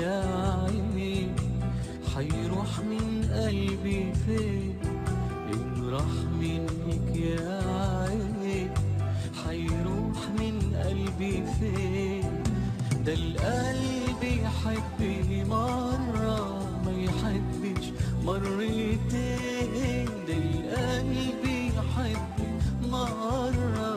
يا 0.00 0.20
عيني 0.64 1.28
حيروح 2.14 2.70
من 2.90 3.06
قلبي 3.34 4.12
فين 4.26 4.76
إن 5.52 5.88
راح 5.92 6.12
منك 6.40 7.16
يا 7.16 7.60
عيني. 8.02 8.70
حيروح 9.44 10.18
من 10.38 10.56
قلبي 10.84 11.34
فين 11.58 12.42
ده 13.06 13.12
القلب 13.14 14.22
يحب 14.22 15.00
مرة 15.48 16.40
ما 16.84 16.92
يحبش 16.92 17.86
مرتين. 18.24 20.08
ده 20.28 20.34
القلب 20.34 21.44
يحب 21.44 22.36
مرة. 22.90 23.91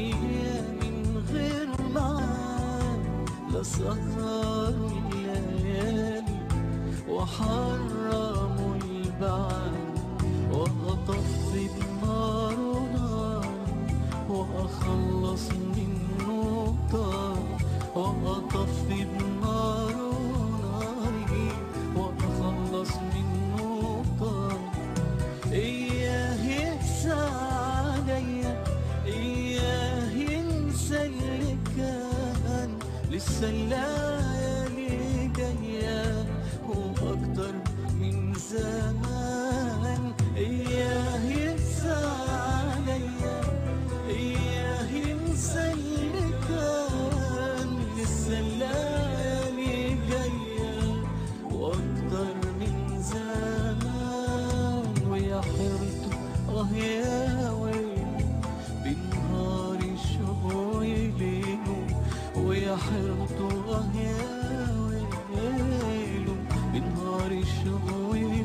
وياه 0.00 0.70
من 0.82 1.24
غير 1.32 1.68
معاه 1.94 2.98
لسهروا 3.52 4.90
الليالي 4.90 6.38
وحرموا 7.08 8.74
البعد 8.84 9.96
وأطفي 10.52 11.68
بنار 11.76 12.56
نار 12.94 13.46
وأخلص 14.30 15.48
منه 15.50 16.74
طار 16.92 17.42
وأطفي 17.96 19.04
بنار 19.04 19.94
ناري 20.62 21.50
وأخلص 21.96 22.90
منه 23.14 24.02
طار 24.20 24.58
إياه 25.52 26.36
ينسى 26.44 27.12
عليا 27.12 28.64
إياه 29.06 30.10
ينسى 30.10 31.06
اللي 31.06 31.56
كان 31.76 32.78
لسه 33.10 33.48
الليالي 33.48 35.30
جاية 35.36 36.24
وأكتر 36.68 37.54
من 38.00 38.34
زمان. 38.34 40.12
إياه 40.36 41.24
ينسى 41.24 41.96
عليا 42.28 43.40
إياه 44.08 44.90
ينسى 44.90 45.72
اللي 45.72 46.30
كان 46.48 47.70
لسه 47.98 48.38
الليالي 48.38 49.96
جاية 50.10 51.04
وأكتر 51.52 52.34
من 52.60 53.02
زمان. 53.02 54.94
ويا 55.10 55.40
حيرته 55.40 56.10
آه 56.48 56.68
يا 56.74 57.25
حلمت 62.76 63.38
يا 63.94 64.70
ويله 65.34 66.36
بنهار 66.72 67.30
الشغوي 67.30 68.44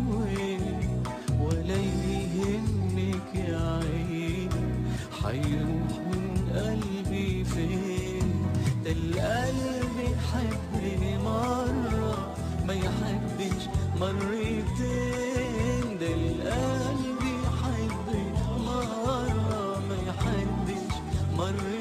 ولا 1.40 1.76
يهمك 1.76 3.30
يا 3.36 3.80
عيني 3.84 4.50
حيروح 5.24 5.94
من 6.12 6.52
قلبي 6.56 7.44
فين 7.44 8.28
ده 8.86 8.92
القلب 8.92 9.98
قلبي 10.32 11.18
مرة 11.18 12.36
ما 12.68 12.74
يحبش 12.74 13.64
مرتين 14.00 15.86
ده 16.02 16.08
مرة 18.66 19.80
ما 19.90 19.96
يحبش 20.08 20.94
مرتين 21.38 21.81